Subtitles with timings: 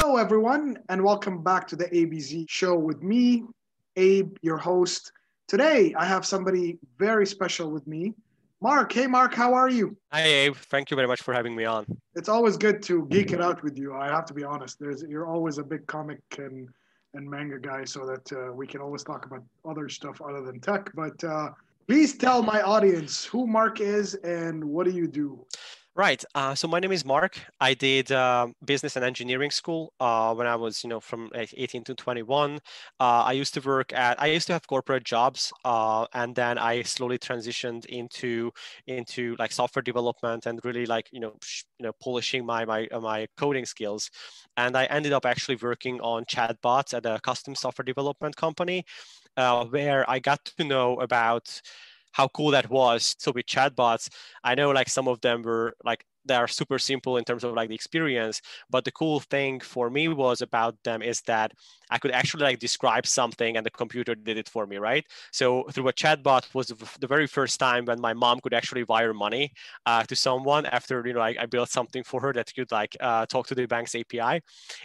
[0.00, 3.42] Hello, everyone, and welcome back to the Abez show with me,
[3.96, 5.10] Abe, your host.
[5.48, 8.14] Today, I have somebody very special with me,
[8.60, 8.92] Mark.
[8.92, 9.96] Hey, Mark, how are you?
[10.12, 10.54] Hi, Abe.
[10.54, 11.84] Thank you very much for having me on.
[12.14, 13.92] It's always good to geek it out with you.
[13.92, 14.78] I have to be honest.
[14.78, 16.68] There's you're always a big comic and
[17.14, 20.60] and manga guy, so that uh, we can always talk about other stuff other than
[20.60, 20.90] tech.
[20.94, 21.50] But uh,
[21.88, 25.44] please tell my audience who Mark is and what do you do.
[25.98, 26.24] Right.
[26.36, 27.40] Uh, so my name is Mark.
[27.60, 31.82] I did uh, business and engineering school uh, when I was, you know, from 18
[31.84, 32.60] to 21.
[33.00, 36.56] Uh, I used to work at, I used to have corporate jobs, uh, and then
[36.56, 38.52] I slowly transitioned into
[38.86, 41.34] into like software development and really like, you know,
[41.80, 44.08] you know, polishing my my uh, my coding skills.
[44.56, 48.84] And I ended up actually working on chatbots at a custom software development company,
[49.36, 51.60] where I got to know about
[52.12, 53.14] how cool that was.
[53.18, 54.08] So with chatbots,
[54.44, 57.54] I know like some of them were like they are super simple in terms of
[57.54, 58.40] like the experience
[58.70, 61.52] but the cool thing for me was about them is that
[61.90, 65.64] i could actually like describe something and the computer did it for me right so
[65.72, 66.68] through a chatbot was
[67.00, 69.50] the very first time when my mom could actually wire money
[69.86, 72.96] uh, to someone after you know I, I, built something for her that could like
[73.00, 74.40] uh, talk to the bank's api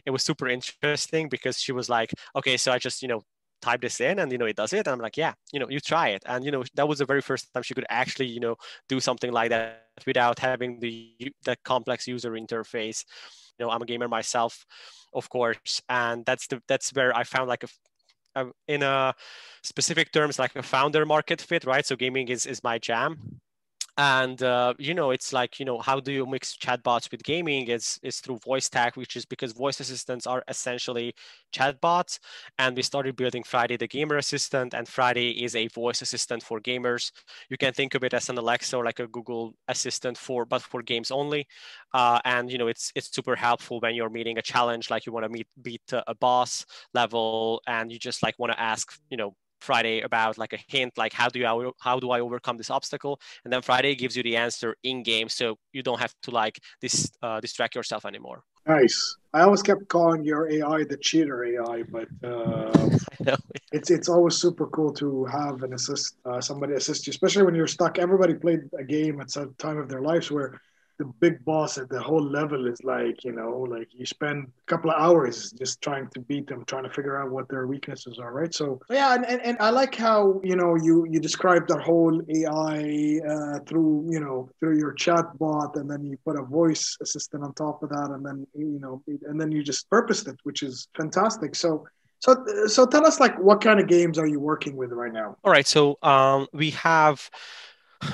[0.06, 3.22] it was super interesting because she was like okay so i just you know
[3.64, 4.88] type this in and you know it does it.
[4.88, 6.24] And i'm like yeah you know you try it.
[6.26, 8.56] And you know that was the very first time she could actually you know
[8.90, 11.16] do something like that without having the
[11.48, 13.00] the complex user interface.
[13.58, 14.66] You know i'm a gamer myself
[15.14, 15.82] of course.
[15.90, 17.64] And that's the that's where i found like
[18.36, 19.14] a, in a
[19.64, 21.86] specific terms like a founder market fit right?
[21.86, 23.42] So gaming is is my jam
[23.98, 27.68] and uh, you know it's like you know how do you mix chatbots with gaming
[27.68, 31.14] is is through voice tag which is because voice assistants are essentially
[31.54, 32.18] chatbots.
[32.58, 36.60] And we started building Fridai the gamer assistant and Fridai is a voice assistant for
[36.60, 37.12] gamers.
[37.50, 40.64] You can think of it as an alexa or like a google assistant for but
[40.64, 41.46] for games only.
[41.94, 45.12] Uh, and you know it's it's super helpful when you're meeting a challenge like you
[45.14, 49.18] want to meet beat a boss level and you just like want to ask you
[49.18, 52.70] know Fridai about like a hint, like how do you how do I overcome this
[52.70, 56.32] obstacle, and then Fridai gives you the answer in game, so you don't have to
[56.32, 58.44] like this uh, distract yourself anymore.
[58.68, 59.18] Nice.
[59.34, 62.90] I always kept calling your AI the cheater AI, but uh,
[63.72, 67.56] it's it's always super cool to have an assist, uh, somebody assist you, especially when
[67.56, 68.00] you're stuck.
[68.00, 70.62] Everybody played a game at some time of their lives where
[71.00, 74.66] the big boss at the whole level is like you know like you spend a
[74.68, 78.20] couple of hours just trying to beat them trying to figure out what their weaknesses
[78.20, 81.68] are right so yeah and, and, and i like how you know you you described
[81.68, 86.38] the whole ai uh, through you know through your chat bot and then you put
[86.38, 89.90] a voice assistant on top of that and then you know and then you just
[89.90, 91.86] purposed it which is fantastic so
[92.20, 95.36] so, so tell us, like, what kind of games are you working with right now?
[95.44, 95.68] All right.
[95.68, 97.30] So, um, we have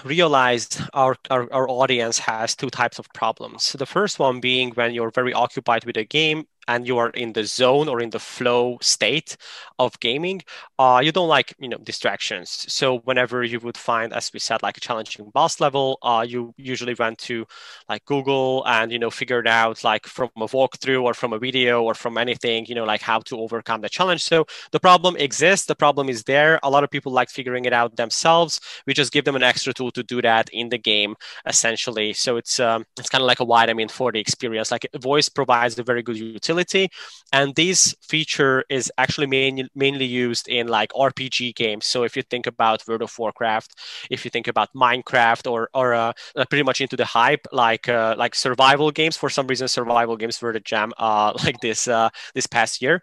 [0.04, 3.74] realized our, our, our audience has two types of problems.
[3.74, 7.34] the first one being when you're very occupied with a game and you are in
[7.34, 9.36] the zone or in the flow state
[9.80, 10.42] of gaming,
[10.80, 12.66] uh, you don't like you know distractions.
[12.70, 16.54] So whenever you would find, as we said, like a challenging boss level, uh, you
[16.58, 17.46] usually went to
[17.90, 21.84] like Google and you know figured out like from a walkthrough or from a video
[21.84, 24.24] or from anything, you know, like how to overcome the challenge.
[24.24, 26.60] So the problem exists, the problem is there.
[26.64, 28.62] A lot of people like figuring it out themselves.
[28.88, 31.16] We just give them an extra tool to do that in the game,
[31.46, 32.14] essentially.
[32.14, 34.72] So it's um, it's kind of like a vitamin for the experience.
[34.72, 36.90] Like voice provides a very good utility
[37.32, 41.86] and this feature is actually main, mainly used in like RPG games.
[41.86, 43.76] So if you think about World of Warcraft,
[44.10, 47.90] if you think about Minecraft, or or uh, uh, pretty much into the hype, like
[47.90, 49.18] uh, like survival games.
[49.18, 53.02] For some reason, survival games were the jam uh, like this uh, this past year,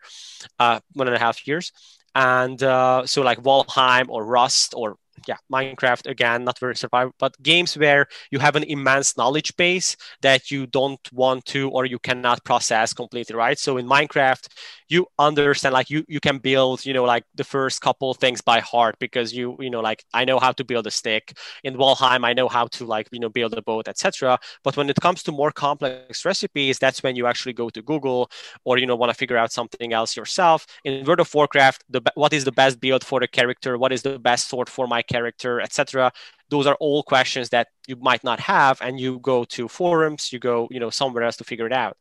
[0.59, 1.73] uh, one and a half years.
[2.15, 7.77] And so like Valheim or Rust or yeah, Minecraft again, not very survival, but games
[7.77, 12.45] where you have an immense knowledge base that you don't want to or you cannot
[12.45, 13.59] process completely, right?
[13.59, 14.49] So in Minecraft,
[14.89, 18.61] you understand like you you can build you know like the first couple things by
[18.61, 21.37] heart because you you know like i know how to build a stick.
[21.65, 24.89] In valheim i know how to like you know build a boat etc but when
[24.89, 28.31] it comes to more complex recipes that's when you actually go to google
[28.65, 30.67] or you know want to figure out something else yourself.
[30.85, 33.79] In world of warcraft the what is the best build for the character?
[33.79, 36.11] What is the best sword for my character etc
[36.49, 40.39] those are all questions that you might not have and you go to forums you
[40.39, 41.97] go you know somewhere else to figure it out.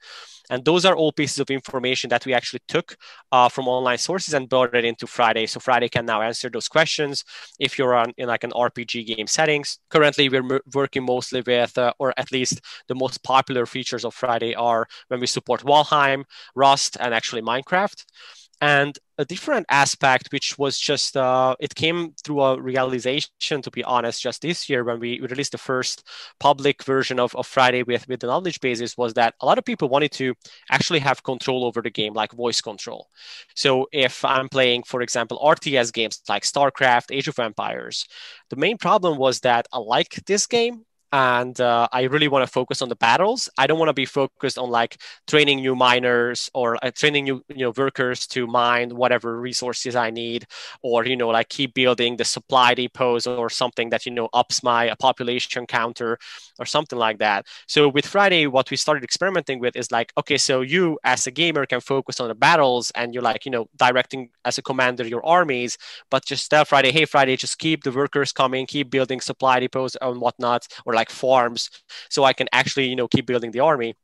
[0.51, 2.97] And those are all pieces of information that we actually took
[3.31, 5.49] uh, from online sources and brought it into Fridai.
[5.49, 7.23] So Fridai can now answer those questions
[7.59, 9.79] if you're on in like an rpg game settings.
[9.89, 14.15] Currently we're m- working mostly with uh, or at least the most popular features of
[14.15, 16.25] Fridai are when we support valheim
[16.55, 18.05] rust and actually minecraft
[18.61, 23.83] and a different aspect which was just uh, it came through a realization to be
[23.83, 26.03] honest just this year when we released the first
[26.39, 29.65] public version of, of Fridai with, with the knowledge bases was that a lot of
[29.65, 30.33] people wanted to
[30.71, 33.07] actually have control over the game like voice control.
[33.55, 38.07] So if i'm playing for example rts games like starcraft age of empires
[38.49, 42.51] the main problem was that i like this game and uh, I really want to
[42.51, 43.49] focus on the battles.
[43.57, 44.97] I don't want to be focused on like
[45.27, 50.11] training new miners or uh, training new you know workers to mine whatever resources I
[50.11, 50.45] need,
[50.83, 54.61] or you know like keep building the supply depots or something that you know ups
[54.61, 56.19] my population counter
[56.59, 57.45] or something like that.
[57.65, 61.31] So with Fridai, what we started experimenting with is like, okay, so you as a
[61.31, 65.07] gamer can focus on the battles and you're like you know directing as a commander
[65.07, 65.77] your armies,
[66.11, 69.95] but just tell Fridai, hey Fridai, just keep the workers coming, keep building supply depots
[70.01, 71.69] and whatnot, or like farms
[72.09, 73.95] so i can actually you know keep building the army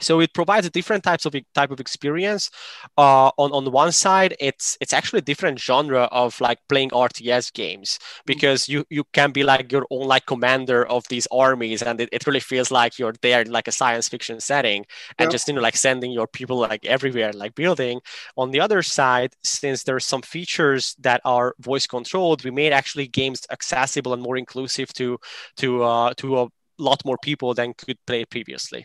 [0.00, 2.50] so it provides a different types of type of experience.
[2.98, 7.52] Uh, on on one side it's it's actually a different genre of like playing rts
[7.52, 8.22] games mm-hmm.
[8.26, 12.08] because you you can be like your own like commander of these armies and it,
[12.12, 14.84] it really feels like you're there in like a science fiction setting
[15.18, 18.00] and just you know like sending your people like everywhere like building.
[18.36, 23.06] On the other side since there's some features that are voice controlled we made actually
[23.06, 25.18] games accessible and more inclusive to
[25.56, 26.48] to uh, to a
[26.78, 28.84] lot more people than could play previously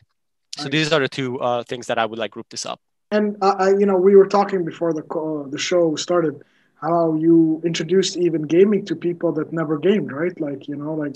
[0.57, 0.72] so right.
[0.72, 2.80] these are the two uh, things that I would like group this up.
[3.12, 6.44] And uh, I, you know, we were talking before the uh, the show started
[6.75, 10.40] how you introduced even gaming to people that never gamed, right?
[10.40, 11.16] Like you know, like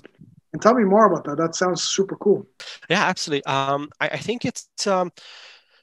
[0.53, 1.37] and tell me more about that.
[1.37, 2.47] That sounds super cool.
[2.89, 3.45] Yeah, absolutely.
[3.45, 5.11] Um, I, I think it's um,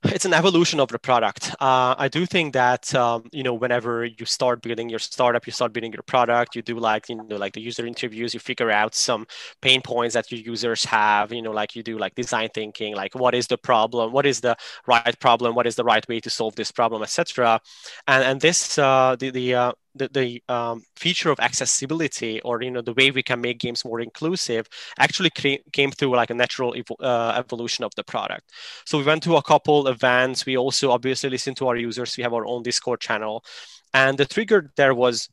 [0.04, 1.50] it's an evolution of the product.
[1.60, 5.52] Uh, I do think that um, you know whenever you start building your startup, you
[5.52, 8.70] start building your product, you do like you know like the user interviews, you figure
[8.70, 9.26] out some
[9.60, 11.32] pain points that your users have.
[11.32, 14.40] You know, like you do like design thinking, like what is the problem, what is
[14.40, 14.56] the
[14.86, 17.60] right problem, what is the right way to solve this problem, etc.
[18.06, 22.70] And and this uh, the the uh, the, the um, feature of accessibility or you
[22.70, 26.34] know the way we can make games more inclusive actually cre- came through like a
[26.34, 28.50] natural evo- uh, evolution of the product.
[28.86, 30.46] So we went to a couple events.
[30.46, 32.16] We also obviously listened to our users.
[32.16, 33.44] We have our own discord channel.
[33.92, 35.28] And the trigger there was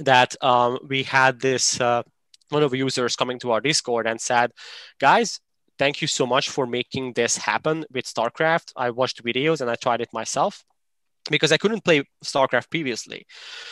[0.00, 2.02] that um, we had this uh,
[2.48, 4.52] one of the users coming to our discord and said
[4.98, 5.40] guys
[5.78, 8.72] thank you so much for making this happen with starcraft.
[8.76, 10.64] I watched videos and i tried it myself
[11.30, 13.26] because I couldn't play StarCraft previously.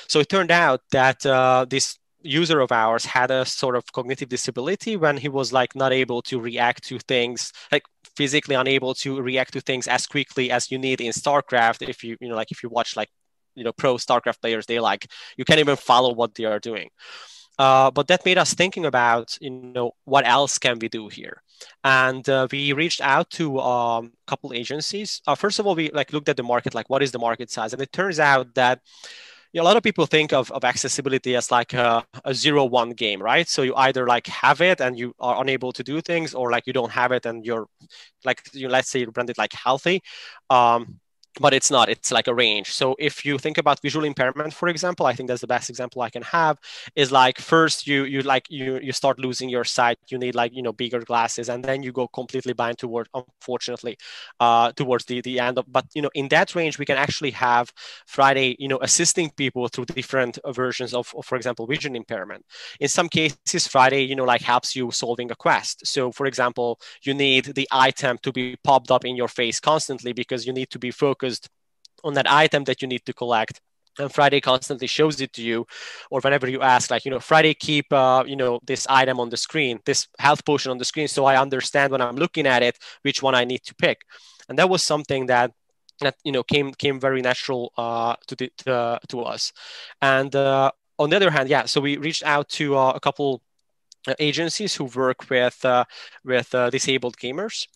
[0.08, 4.28] So it turned out that uh, this user of ours had a sort of cognitive
[4.28, 7.84] disability when he was like not able to react to things like
[8.16, 12.16] physically unable to react to things as quickly as you need in starcraft if you
[12.20, 13.08] you know like if you watch like
[13.54, 15.06] you know pro starcraft players they like
[15.36, 16.90] you can't even follow what they are doing
[17.58, 21.42] uh, but that made us thinking about, you know, what else can we do here?
[21.84, 25.22] And uh, we reached out to um, a couple agencies.
[25.26, 27.50] Uh, first of all, we like looked at the market, like what is the market
[27.50, 27.72] size?
[27.72, 28.80] And it turns out that
[29.52, 32.64] you know, a lot of people think of, of accessibility as like a, a zero
[32.66, 33.48] one game, right?
[33.48, 36.66] So you either like have it and you are unable to do things, or like
[36.66, 37.66] you don't have it and you're
[38.24, 40.02] like you let's say you brand it like healthy.
[40.50, 41.00] Um,
[41.40, 42.72] but it's not it's like a range.
[42.72, 46.02] So if you think about visual impairment for example i think that's the best example
[46.02, 46.58] i can have
[46.96, 49.98] is like first you you like you you start losing your sight.
[50.08, 53.96] You need like you know bigger glasses and then you go completely blind toward unfortunately
[54.40, 57.30] uh towards the the end of but you know in that range we can actually
[57.32, 57.72] have
[58.08, 62.44] Fridai you know assisting people through different versions of, of for example vision impairment.
[62.80, 65.86] In some cases Fridai you know like helps you solving a quest.
[65.86, 70.12] So for example you need the item to be popped up in your face constantly
[70.12, 71.48] because you need to be focused focused
[72.04, 73.60] on that item that you need to collect
[73.98, 75.66] and Fridai constantly shows it to you
[76.10, 79.28] or whenever you ask like you know friday keep uh, you know this item on
[79.28, 82.62] the screen this health potion on the screen so i understand when i'm looking at
[82.62, 83.98] it which one i need to pick.
[84.48, 85.52] And that was something that
[86.00, 89.52] that you know came came very natural uh, to the to, to us.
[90.00, 93.42] And uh, on the other hand yeah so we reached out to uh, a couple
[94.18, 95.84] agencies who work with uh,
[96.24, 97.66] with uh, disabled gamers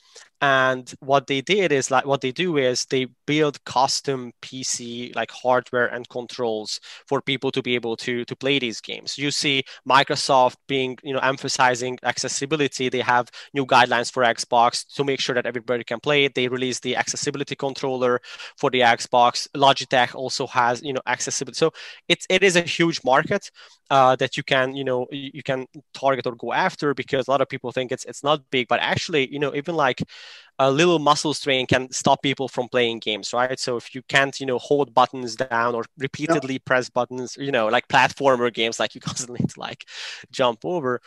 [0.42, 5.30] and what they did is like what they do is they build custom pc like
[5.30, 9.16] hardware and controls for people to be able to to play these games.
[9.18, 12.88] You see microsoft being you know emphasizing accessibility.
[12.88, 16.34] They have new guidelines for xbox to make sure that everybody can play it.
[16.34, 18.20] They release the accessibility controller
[18.58, 19.48] for the xbox.
[19.56, 21.56] Logitech also has you know accessibility.
[21.58, 21.72] So
[22.08, 23.50] it's it is a huge market
[23.90, 27.40] uh, that you can you know you can target or go after because a lot
[27.40, 28.68] of people think it's it's not big.
[28.68, 30.02] But actually you know even like
[30.58, 33.58] a little muscle strain can stop people from playing games, right?
[33.58, 37.66] So if you can't, you know, hold buttons down or repeatedly press buttons, you know,
[37.68, 39.84] like platformer games, like you constantly need to like
[40.30, 41.00] jump over.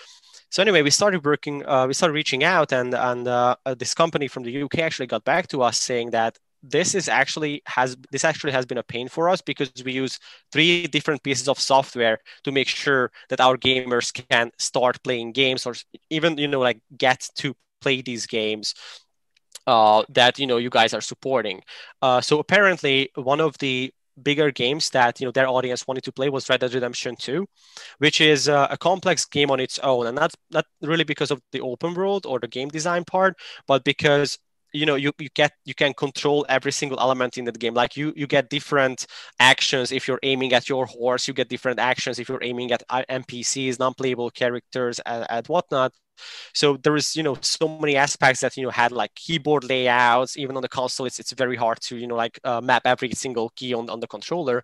[0.49, 4.27] So anyway, we started working, uh, we started reaching out, and and uh this company
[4.27, 8.23] from the UK actually got back to us saying that this is actually has this
[8.23, 10.19] actually has been a pain for us because we use
[10.51, 15.65] three different pieces of software to make sure that our gamers can start playing games
[15.65, 15.75] or
[16.09, 18.73] even you know like get to play these games
[19.67, 21.61] uh, that you know you guys are supporting.
[22.01, 26.11] Uh, so apparently, one of the bigger games that you know their audience wanted to
[26.11, 27.45] play was Red Dead Redemption 2,
[27.99, 31.41] which is uh, a complex game on its own, and that's not really because of
[31.51, 33.35] the open world or the game design part,
[33.67, 34.37] but because
[34.73, 37.73] you know you, you get you can control every single element in the game.
[37.73, 39.05] Like you you get different
[39.39, 41.27] actions if you're aiming at your horse.
[41.27, 45.93] You get different actions if you're aiming at uh, npcs non-playable characters and, and whatnot
[46.53, 50.37] so there is you know so many aspects that you know had like keyboard layouts
[50.37, 53.11] even on the console it's, it's very hard to you know like uh, map every
[53.11, 54.63] single key on, on the controller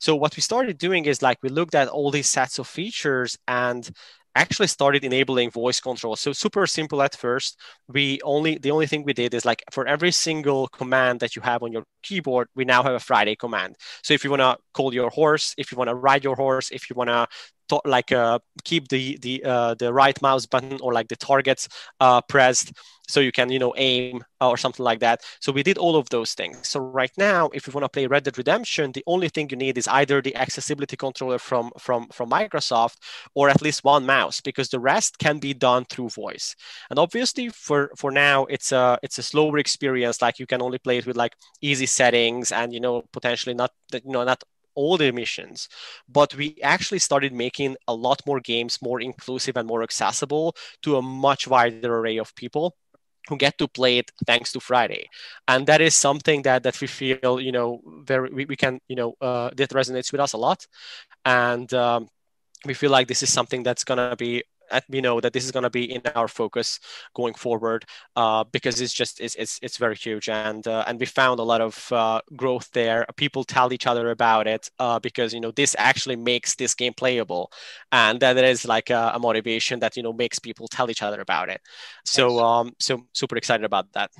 [0.00, 3.36] so what we started doing is like we looked at all these sets of features
[3.48, 3.90] and
[4.38, 6.14] actually started enabling voice control.
[6.14, 7.58] So super simple at first.
[7.88, 11.42] We only the only thing we did is like for every single command that you
[11.42, 13.76] have on your keyboard, we now have a Fridai command.
[14.02, 16.70] So if you want to call your horse, if you want to ride your horse,
[16.70, 17.26] if you want to
[17.68, 21.68] to, like uh, keep the the uh, the right mouse button or like the targets
[22.00, 22.72] uh, pressed
[23.08, 25.22] so you can you know aim or something like that.
[25.40, 26.68] So we did all of those things.
[26.68, 29.56] So right now if you want to play red dead redemption the only thing you
[29.56, 32.96] need is either the accessibility controller from from from microsoft
[33.34, 36.54] or at least one mouse because the rest can be done through voice.
[36.90, 40.22] And obviously for for now it's a it's a slower experience.
[40.22, 43.70] Like you can only play it with like easy settings and you know potentially not
[43.92, 44.42] you know not
[44.78, 45.68] all the missions,
[46.08, 50.96] but we actually started making a lot more games more inclusive and more accessible to
[50.96, 52.74] a much wider array of people
[53.28, 55.04] who get to play it thanks to Fridai,
[55.48, 58.96] and that is something that that we feel you know very we, we can you
[58.96, 60.66] know uh, that resonates with us a lot,
[61.24, 62.08] and um,
[62.64, 64.42] we feel like this is something that's gonna be
[64.88, 66.80] we know that this is going to be in our focus
[67.14, 67.84] going forward
[68.16, 70.28] uh, because it's just it's, it's, it's very huge.
[70.28, 73.06] And uh, and we found a lot of uh, growth there.
[73.16, 76.94] People tell each other about it uh, because you know this actually makes this game
[76.94, 77.50] playable.
[77.92, 81.20] And that is like a, a, motivation that you know makes people tell each other
[81.20, 81.60] about it.
[82.04, 84.10] So um so super excited about that.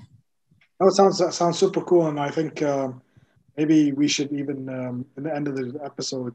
[0.80, 2.06] Oh it sounds that sounds super cool.
[2.08, 3.02] And i think um,
[3.56, 6.34] maybe we should even um, in the end of the episode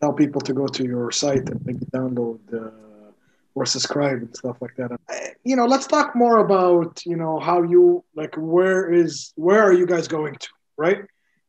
[0.00, 2.72] tell people to go to your site and maybe download the
[3.54, 4.98] or subscribe and stuff like that.
[5.44, 9.72] You know, let's talk more about you know how you like where is where are
[9.72, 11.02] you guys going to, right?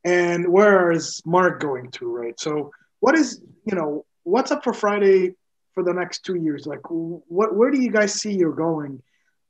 [0.04, 2.38] And where is Mark going to, right?
[2.40, 5.36] So what is you know what's up for Fridai
[5.74, 6.66] for the next two years?
[6.66, 9.02] Like, what where do you guys see you're going,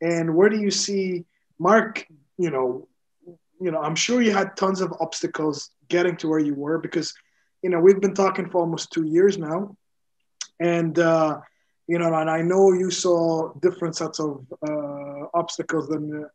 [0.02, 1.26] and where do you see
[1.60, 2.06] Mark?
[2.38, 2.88] You know,
[3.60, 7.14] you know, I'm sure you had tons of obstacles getting to where you were because
[7.64, 9.76] you know we've been talking for almost two years now,
[10.60, 11.00] and.
[11.00, 11.40] uh
[11.88, 16.26] you know, and I know you saw different sets of uh, obstacles than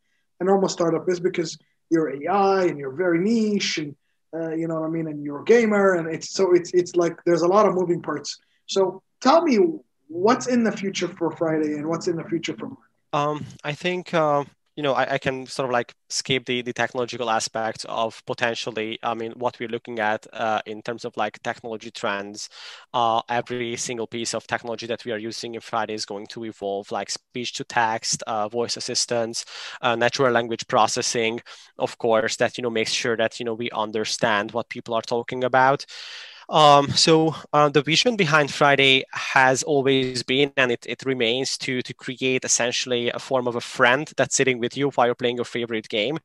[0.41, 1.59] a normal startup is because
[1.91, 3.97] you're AI and you're very niche and
[4.35, 6.95] uh, you know what I mean, and you're a gamer, and it's so it's it's
[6.97, 8.39] like there's a lot of moving parts.
[8.67, 9.59] So tell me
[10.09, 12.77] what's in the future for Fridai and what's in the future for.
[13.13, 14.45] Um, I think uh,
[14.79, 18.97] you know, I, I, can sort of like skip the, the technological aspects of potentially,
[19.03, 22.49] I mean, what we're looking at uh, in terms of like technology trends.
[22.95, 26.45] Uh, every single piece of technology that we are using in Fridai is going to
[26.45, 29.45] evolve, like speech to text, uh, voice assistants,
[29.83, 31.41] uh, natural language processing,
[31.81, 35.03] of course, that, you know, makes sure that, you know, we understand what people are
[35.03, 35.85] talking about.
[36.51, 41.83] Um, so uh, the vision behind Fridai has always been, and it, it remains, to
[41.83, 45.37] to create essentially a form of a friend that's sitting with you while you're playing
[45.37, 46.19] your favorite game.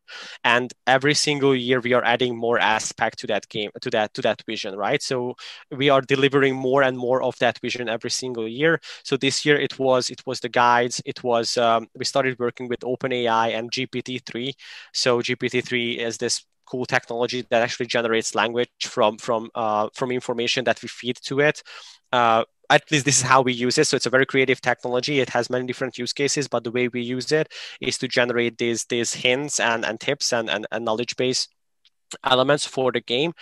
[0.45, 4.21] And every single year we are adding more aspect to that game, to that to
[4.21, 5.01] that vision, right?
[5.01, 5.35] So
[5.71, 8.79] we are delivering more and more of that vision every single year.
[9.03, 11.01] So this year it was it was the guides.
[11.05, 14.53] It was um, we started working with OpenAI and GPT-3.
[14.93, 20.63] So GPT-3 is this cool technology that actually generates language from from uh, from information
[20.65, 21.63] that we feed to it.
[22.11, 23.87] Uh, at least this is how we use it.
[23.87, 25.19] So it's a very creative technology.
[25.19, 27.51] It has many different use cases, but the way we use it
[27.81, 31.47] is to generate these these hints and, and tips and, and, and knowledge base
[32.23, 33.33] elements for the game.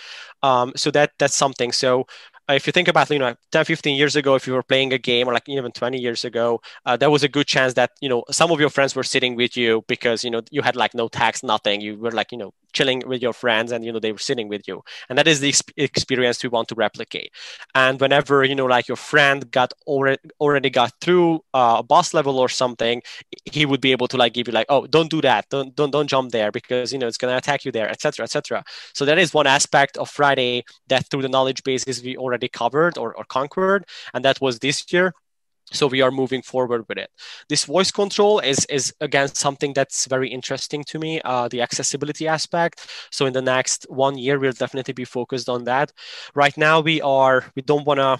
[0.43, 1.71] Um, so that that's something.
[1.71, 2.07] So
[2.49, 4.97] if you think about you know 10 15 years ago if you were playing a
[4.97, 8.09] game or like even 20 years ago uh, there was a good chance that you
[8.09, 10.93] know some of your friends were sitting with you because you know you had like
[10.93, 13.99] no tax nothing you were like you know chilling with your friends and you know
[13.99, 14.83] they were sitting with you.
[15.09, 17.31] And that is the experience we want to replicate.
[17.75, 22.13] And whenever you know like your friend got already already got through uh, a boss
[22.13, 23.01] level or something
[23.45, 25.49] he would be able to like give you like oh don't do that.
[25.49, 28.23] Don't don't don't jump there because you know it's going to attack you there etc
[28.23, 28.63] etc
[28.93, 32.97] so that is one aspect of Fridai that through the knowledge bases we already covered
[32.97, 33.85] or, or conquered.
[34.13, 35.13] And that was this year
[35.71, 37.09] so we are moving forward with it.
[37.49, 42.27] This voice control is is again something that's very interesting to me uh, the accessibility
[42.27, 42.87] aspect.
[43.11, 45.91] So in the next one year we'll definitely be focused on that.
[46.35, 48.17] Right now we are we don't want to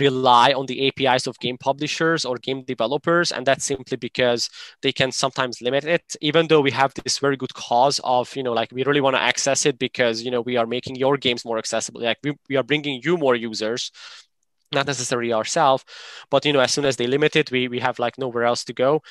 [0.00, 4.50] rely on the apis of game publishers or game developers and that's simply because
[4.82, 6.02] they can sometimes limit it.
[6.20, 9.16] Even though we have this very good cause of you know like we really want
[9.16, 12.00] to access it because you know we are making your games more accessible.
[12.02, 13.90] Like we, we are bringing you more users
[14.72, 15.84] not necessarily ourselves
[16.30, 18.64] but you know as soon as they limit it we, we have like nowhere else
[18.64, 19.02] to go.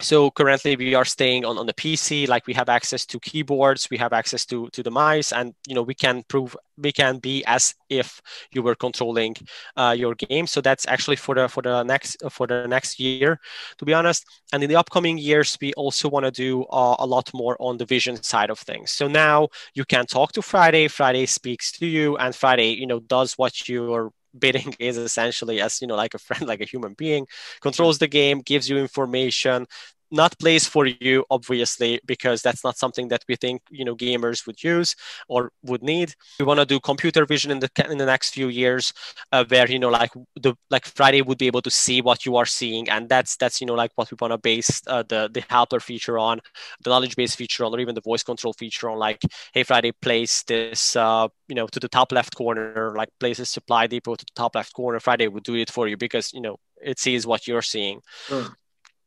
[0.00, 3.88] So currently we are staying on, on the pc like we have access to keyboards
[3.90, 7.18] we have access to to the mice and you know we can prove we can
[7.18, 9.36] be as if you were controlling
[9.76, 10.46] uh, your game.
[10.46, 13.38] So that's actually for the for the next for the next year
[13.76, 14.24] to be honest.
[14.54, 17.76] And in the upcoming years we also want to do uh, a lot more on
[17.76, 18.92] the vision side of things.
[18.92, 23.00] So now you can talk to Fridai Fridai speaks to you and Fridai you know
[23.00, 26.94] does what you're bidding is essentially as you know like a friend like a human
[26.94, 27.26] being
[27.60, 29.66] controls the game gives you information
[30.10, 34.46] not plays for you obviously because that's not something that we think you know gamers
[34.46, 34.94] would use
[35.28, 36.14] or would need.
[36.38, 38.92] We want to do computer vision in the in the next few years
[39.32, 42.36] uh, where you know like the like Fridai would be able to see what you
[42.36, 45.30] are seeing and that's that's you know like what we want to base uh, the
[45.32, 46.40] the helper feature on
[46.82, 49.20] the knowledge base feature on or even the voice control feature on like
[49.52, 53.86] hey Fridai place this uh, you know to the top left corner like places supply
[53.86, 54.98] depot to the top left corner.
[54.98, 58.00] Fridai would do it for you because you know it sees what you're seeing.
[58.28, 58.54] Mm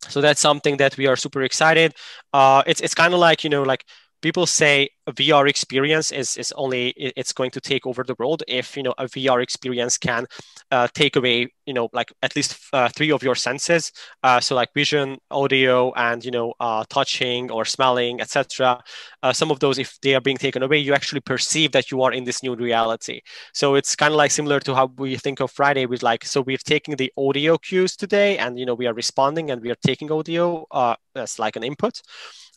[0.09, 1.93] so that's something that we are super excited.
[2.33, 3.85] Uh, it's, it's kind of like you know like
[4.23, 8.41] people say a VR experience is, is only it's going to take over the world
[8.47, 10.25] if you know a VR experience can
[10.71, 13.91] uh, take away you know like at least uh, three of your senses
[14.23, 18.81] uh, so like vision audio and you know uh, touching or smelling etc
[19.23, 22.01] uh, some of those if they are being taken away you actually perceive that you
[22.01, 23.19] are in this new reality.
[23.53, 26.41] So it's kind of like similar to how we think of Fridai with like so
[26.41, 29.81] we're taking the audio cues today and you know we are responding and we are
[29.85, 32.01] taking audio uh, as like an input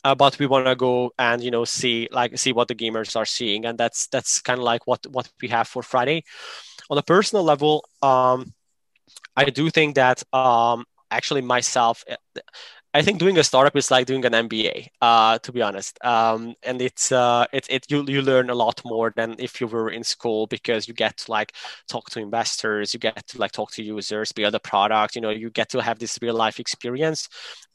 [0.04, 3.16] uh, but we want to go and you know see like see what the gamers
[3.16, 6.22] are seeing and that's that's kind of like what what we have for Fridai
[6.90, 8.52] on a personal level um
[9.36, 12.04] i do think that um actually myself
[12.96, 16.02] I think doing a startup is like doing an MBA, uh, to be honest.
[16.02, 19.66] Um, and it's uh, it, it you you learn a lot more than if you
[19.66, 21.52] were in school because you get to like
[21.90, 25.14] talk to investors, you get to like talk to users, build a product.
[25.14, 27.28] You know, you get to have this real life experience.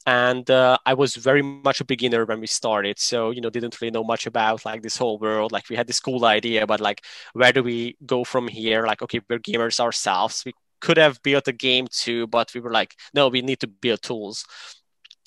[0.04, 3.80] And uh, I was very much a beginner when we started, so you know didn't
[3.80, 5.52] really know much about like this whole world.
[5.52, 8.84] Like we had this cool idea, but like where do we go from here?
[8.86, 10.42] Like okay, we're gamers ourselves.
[10.44, 13.68] We could have built a game too, but we were like, no, we need to
[13.68, 14.44] build tools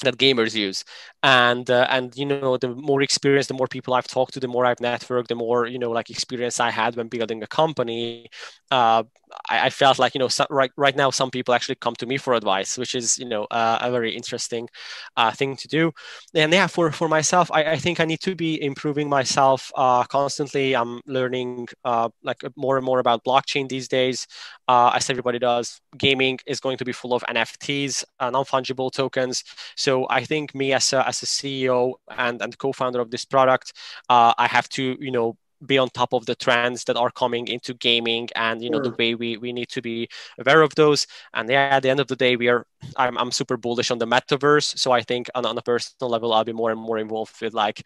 [0.03, 0.83] that gamers use
[1.25, 4.47] and uh, and you know the more experience the more people i've talked to the
[4.47, 8.29] more i've networked the more you know like experience i had when building a company
[8.69, 9.03] uh,
[9.49, 12.05] I, I, felt like you know so, right right now some people actually come to
[12.05, 14.69] me for advice which is you know uh, a very interesting
[15.17, 15.91] uh, thing to do.
[16.33, 20.03] And yeah for for myself i, I think i need to be improving myself uh,
[20.03, 20.75] constantly.
[20.75, 24.27] I'm learning uh, like more and more about blockchain these days.
[24.67, 29.43] As everybody does gaming is going to be full of nfts non-fungible tokens.
[29.75, 33.73] So I think me as a, as a CEO and, and co-founder of this product,
[34.09, 37.47] uh, I have to, you know, be on top of the trends that are coming
[37.47, 38.91] into gaming and you know sure.
[38.91, 40.07] the way we, we need to be
[40.39, 41.07] aware of those.
[41.33, 42.65] And yeah at the end of the day we are
[42.97, 44.77] I'm, I'm super bullish on the metaverse.
[44.77, 47.53] So i think on, on a personal level i'll be more and more involved with
[47.53, 47.83] like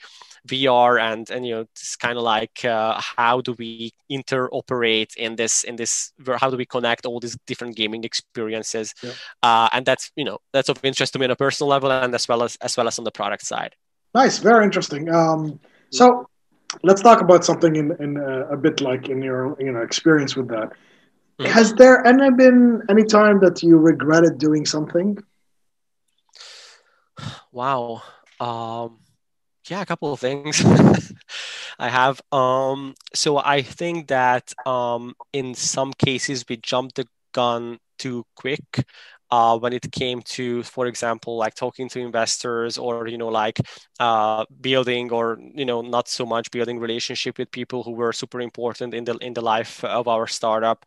[0.48, 5.36] vr and and you know it's kind of like uh, how do we interoperate in
[5.36, 8.94] this in this how do we connect all these different gaming experiences?
[9.04, 9.12] Yeah.
[9.44, 12.14] uh, and that's you know that's of interest to me on a personal level and
[12.14, 13.76] as well as as well as on the product side.
[14.14, 14.40] Nice.
[14.40, 15.10] Very interesting.
[15.14, 15.60] Um,
[15.92, 16.28] so
[16.84, 20.36] let's talk about something in, in uh, a bit like in your you know experience
[20.36, 20.72] with that.
[21.40, 21.46] Mm-hmm.
[21.46, 25.18] Has there any been any time that you regretted doing something?
[27.52, 28.04] Wow.
[28.40, 29.00] Um,
[29.70, 30.64] yeah, a couple of things.
[31.80, 32.22] I have.
[32.32, 38.86] Um, so I think that um, in some cases we jumped the gun too quick
[39.32, 43.60] uh, when it came to, for example, like talking to investors or, you know, like
[44.00, 48.42] uh, building or, you know, not so much building relationship with people who were super
[48.42, 50.86] important in the, in the life of our startup.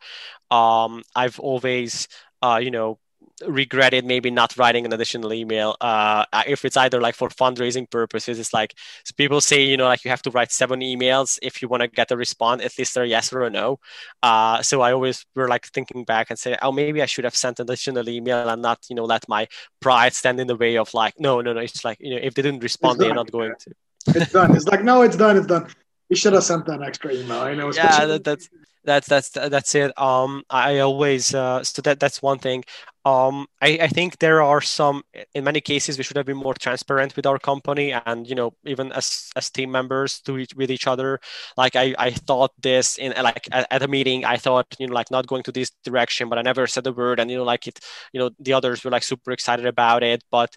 [0.50, 2.09] Um, I've always,
[2.42, 2.98] uh, you know,
[3.47, 8.38] regretted maybe not writing an additional email uh, if it's either like for fundraising purposes
[8.38, 8.75] it's like
[9.16, 11.88] people say you know like you have to write seven emails if you want to
[11.88, 13.79] get a response at least a yes or a no.
[14.23, 17.37] Uh, so i always were like thinking back and say oh maybe i should have
[17.37, 19.47] sent an additional email and not you know let my
[19.81, 22.35] pride stand in the way of like no no no it's like you know if
[22.35, 23.73] they didn't respond they're not going to.
[24.09, 24.57] It's done.
[24.57, 25.68] It's like no it's done it's done
[26.12, 27.40] you should have sent that extra email.
[27.40, 28.51] I know yeah that, that's
[28.85, 29.98] that's that's that's it.
[29.98, 32.64] Um i always uh so that that's one thing.
[33.07, 36.53] Um I, I think there are some in many cases we should have been more
[36.53, 40.70] transparent with our company and you know even as as team members to each, with
[40.70, 41.18] each other.
[41.57, 44.94] Like i i thought this in like at, at, a meeting i thought you know
[45.01, 47.20] like not going to this direction but i never said a word.
[47.20, 47.81] And you know like it
[48.12, 50.20] you know the others were like super excited about it.
[50.31, 50.51] But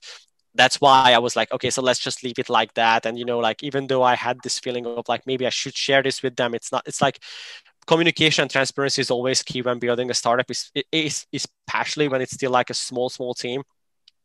[0.55, 3.05] that's why I was like, okay, so let's just leave it like that.
[3.05, 5.75] And you know, like even though I had this feeling of like maybe I should
[5.75, 6.83] share this with them, it's not.
[6.87, 7.19] It's like
[7.87, 10.49] communication and transparency is always key when building a startup.
[10.49, 13.63] Is is especially when it's still like a small small team,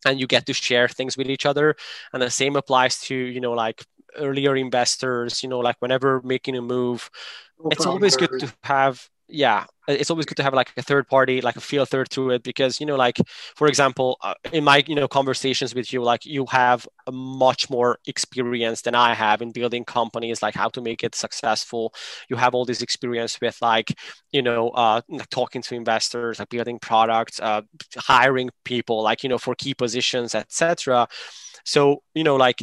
[0.07, 1.75] and you get to share things with each other.
[2.13, 3.85] And the same applies to you know like
[4.17, 5.43] earlier investors.
[5.43, 7.11] You know, like whenever making a move,
[7.71, 11.41] it's always good to have yeah it's always good to have like a third party
[11.41, 13.19] like a filter to it because you know like
[13.57, 17.99] for example uh, in my you know conversations with you like you have much more
[18.07, 21.93] experience than i have in building companies like how to make it successful.
[22.29, 23.93] You have all this experience with like
[24.33, 27.63] you know uh, like talking to investors like building products uh,
[27.97, 31.09] hiring people like you know for key positions etc
[31.65, 32.63] so you know like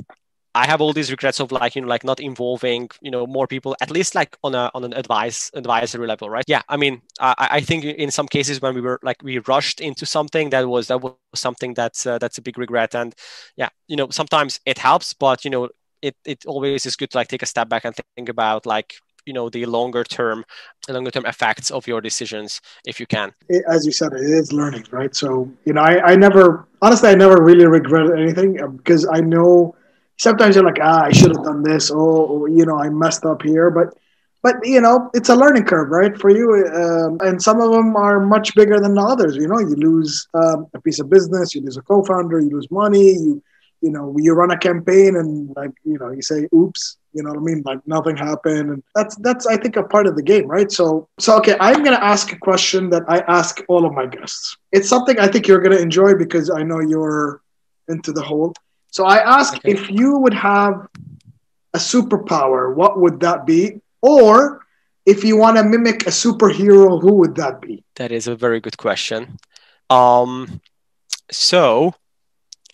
[0.57, 3.47] I have all these regrets of like you know like not involving you know more
[3.47, 6.45] people at least like on a on an advice advisory level right?
[6.47, 9.79] Yeah I mean I, I think in some cases when we were like we rushed
[9.81, 12.95] into something that was that was something that's uh, that's a big regret.
[12.95, 13.13] And
[13.55, 15.69] yeah you know sometimes it helps but you know
[16.01, 18.95] it it always is good to like take a step back and think about like
[19.27, 20.43] you know the longer term
[20.89, 23.33] longer term effects of your decisions if you can.
[23.69, 25.15] As you said it is learning right?
[25.15, 29.75] So you know i, I never honestly i never really regretted anything because i know
[30.17, 31.91] sometimes you're like, ah, I should have done this.
[31.93, 33.69] Oh, you know, I messed up here.
[33.69, 33.97] But,
[34.43, 36.67] but you know, it's a learning curve, right, for you.
[36.73, 39.35] Um, and some of them are much bigger than others.
[39.35, 42.69] You know, you lose um, a piece of business, you lose a co-founder, you lose
[42.71, 43.13] money.
[43.13, 43.41] You,
[43.81, 46.97] you know, you run a campaign and like, you know, you say, oops.
[47.13, 47.63] You know what I mean?
[47.65, 50.71] Like nothing happened, and that's that's I think a part of the game, right?
[50.71, 54.55] So so okay, I'm gonna ask a question that I ask all of my guests.
[54.71, 57.41] It's something I think you're gonna enjoy because I know you're
[57.87, 58.53] into the whole
[58.97, 59.73] so I ask okay.
[59.73, 60.87] if you would have
[61.75, 63.79] a superpower, what would that be?
[64.01, 64.65] Or
[65.05, 67.83] if you want to mimic a superhero, who would that be?
[67.97, 69.37] That is a very good question.
[69.91, 70.61] Um,
[71.29, 71.93] so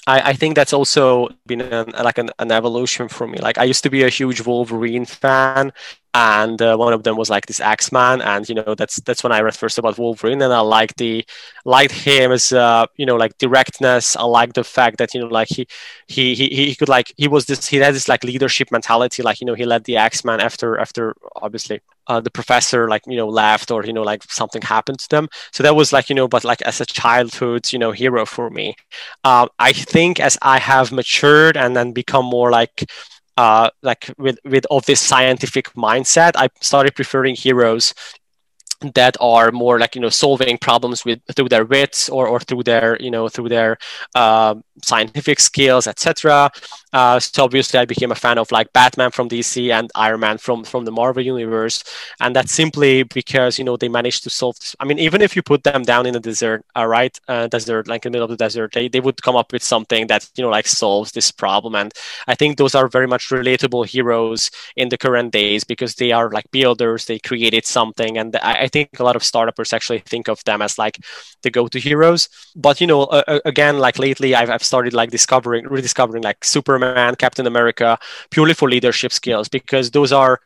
[0.06, 3.38] I, I think that's also been an, like an, an evolution for me.
[3.40, 5.72] Like I used to be a huge Wolverine fan,
[6.14, 9.32] and uh, one of them was like this X-Man, and you know that's that's when
[9.32, 11.26] I read first about Wolverine, and I liked the
[11.64, 14.18] liked him as uh, you know like directness.
[14.18, 15.68] I liked the fact that you know like he
[16.08, 19.40] he he he could like he was this he had this like leadership mentality, like
[19.40, 23.28] you know he led the X-Man after after obviously uh, the professor like you know
[23.28, 25.28] left or you know like something happened to them.
[25.52, 28.50] So that was like you know but like as a childhood you know hero for
[28.50, 28.76] me.
[29.24, 32.86] Um, i think as i have matured and then become more like
[33.38, 37.94] uh, like with with of this scientific mindset i started preferring heroes
[38.94, 42.64] that are more like you know solving problems with through their wits or, or through
[42.64, 43.78] their you know through their
[44.14, 46.52] uh, scientific skills etc
[46.94, 50.38] uh, so obviously i became a fan of like batman from dc and iron man
[50.38, 51.84] from from the marvel universe.
[52.20, 55.36] And that's simply because you know they managed to solve this i mean even if
[55.36, 58.26] you put them down in a desert all right uh, desert like in the middle
[58.26, 61.12] of the desert they, they would come up with something that you know like solves
[61.12, 61.76] this problem.
[61.76, 61.92] And
[62.28, 66.30] i think those are very much relatable heroes in the current days because they are
[66.30, 68.18] like builders they created something.
[68.18, 70.98] And i, I think a lot of startups actually think of them as like
[71.44, 72.30] the go-to heroes.
[72.56, 73.08] But you know,
[73.46, 76.83] again, like lately, I've, I've started like discovering, rediscovering like Superman,
[77.18, 77.98] Captain America,
[78.30, 80.40] purely for leadership skills because those are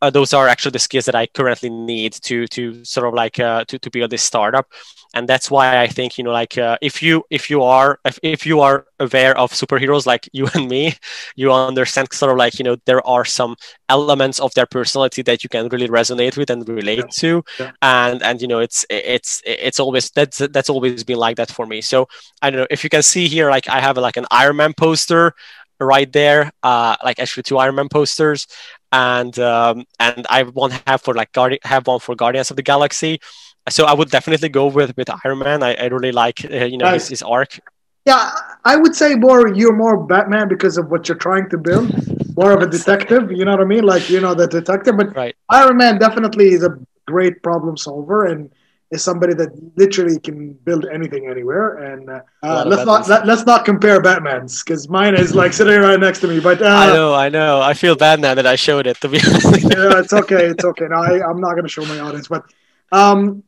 [0.00, 3.40] uh, those are actually the skills that I currently need to to sort of like
[3.40, 4.70] uh, to to build this startup,
[5.14, 8.18] and that's why I think you know like uh, if you if you are if,
[8.22, 10.94] if you are aware of superheroes like you and me,
[11.34, 13.56] you understand sort of like you know there are some
[13.88, 17.04] elements of their personality that you can really resonate with and relate yeah.
[17.10, 17.72] to, yeah.
[17.82, 21.66] and and you know it's it's it's always that's that's always been like that for
[21.66, 21.80] me.
[21.80, 22.08] So
[22.40, 24.74] I don't know if you can see here like I have like an Iron Man
[24.74, 25.34] poster
[25.80, 28.46] right there, uh, like actually two Iron Man posters,
[28.92, 32.62] and um, and I one have for like Guardi- have one for Guardians of the
[32.62, 33.20] Galaxy.
[33.68, 35.62] So I would definitely go with with Iron Man.
[35.62, 37.08] I, I really like uh, you know nice.
[37.08, 37.60] his, his arc.
[38.06, 38.32] Yeah,
[38.64, 41.92] I would say more you're more Batman because of what you're trying to build.
[42.36, 43.84] More of a detective, you know what I mean?
[43.84, 45.36] Like you know the detective, but right.
[45.50, 48.50] Iron Man definitely is a great problem solver and
[48.90, 51.76] is somebody that literally can build anything anywhere.
[51.76, 55.80] And uh, uh, let's not let, us not compare Batman's because mine is like sitting
[55.80, 56.40] right next to me.
[56.40, 57.60] But uh, I know, I know.
[57.60, 59.00] I feel bad now that I showed it.
[59.00, 60.46] To be honest, yeah, it's okay.
[60.46, 60.86] It's okay.
[60.88, 62.28] No, I, am not going to show my audience.
[62.28, 62.44] But
[62.92, 63.42] um,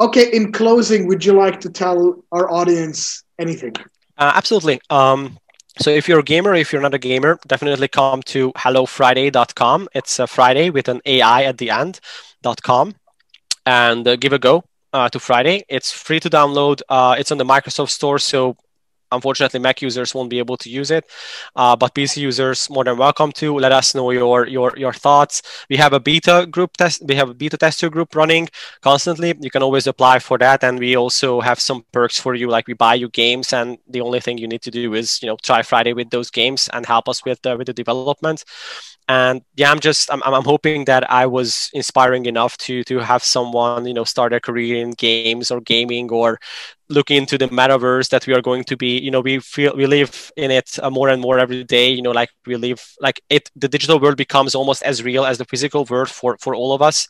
[0.00, 0.30] okay.
[0.32, 3.74] In closing, would you like to tell our audience anything?
[4.18, 4.80] Uh, absolutely.
[4.90, 5.38] Um,
[5.78, 9.88] so if you're a gamer, if you're not a gamer, definitely come to hellofridai.com.
[9.94, 12.00] It's a Friday with an AI at the end.
[12.62, 12.94] .com
[13.66, 15.62] and uh, give a go uh, to Fridai.
[15.68, 16.82] It's free to download.
[16.88, 18.56] Uh, it's on the Microsoft Store, so
[19.12, 21.04] unfortunately mac users won't be able to use it.
[21.56, 23.58] Uh, but pc users more than welcome to.
[23.58, 25.42] Let us know your your your thoughts.
[25.68, 28.48] We have a beta group test we have a beta tester group running
[28.82, 29.34] constantly.
[29.40, 32.48] You can always apply for that and we also have some perks for you.
[32.48, 35.28] Like we buy you games and the only thing you need to do is you
[35.28, 38.44] know try Fridai with those games and help us with the, with the development
[39.10, 43.24] and yeah i'm just I'm, I'm hoping that i was inspiring enough to to have
[43.24, 46.38] someone you know start a career in games or gaming or
[46.88, 49.86] look into the metaverse that we are going to be you know we feel we
[49.86, 53.20] live in it uh, more and more every day you know like we live like
[53.30, 56.72] it the digital world becomes almost as real as the physical world for for all
[56.72, 57.08] of us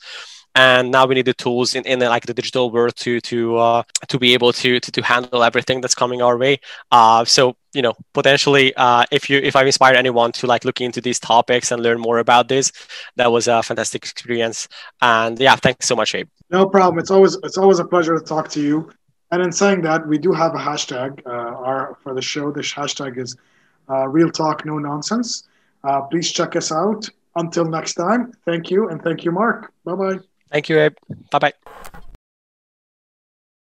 [0.54, 3.56] and now we need the tools in, in the, like the digital world to to
[3.56, 6.58] uh, to be able to, to to handle everything that's coming our way.
[6.90, 10.80] Uh, so you know potentially uh, if you if i've inspired anyone to like look
[10.80, 12.72] into these topics and learn more about this
[13.16, 14.68] that was a fantastic experience.
[15.00, 16.28] And yeah thanks so much abe.
[16.50, 16.98] No problem.
[16.98, 18.90] It's always it's always a pleasure to talk to you.
[19.32, 22.50] And in saying that we do have a hashtag uh, our for the show.
[22.50, 23.36] This hashtag is
[23.88, 25.44] uh, real talk no nonsense.
[25.84, 27.08] Uh, please check us out.
[27.36, 29.72] Until next time thank you and thank you mark.
[29.84, 30.96] Bye bye Thank you, Abe.
[31.30, 31.52] Bye bye.